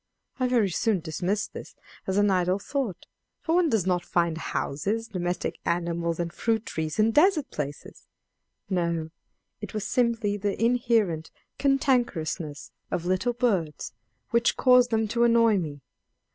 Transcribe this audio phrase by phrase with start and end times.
[0.39, 1.75] I very soon dismissed this
[2.07, 3.05] as an idle thought,
[3.43, 8.07] for one does not find houses, domestic animals, and fruit trees in desert places.
[8.67, 9.11] No,
[9.61, 11.29] it was simply the inherent
[11.59, 13.93] cantankerousness of little birds
[14.31, 15.81] which caused them to annoy me.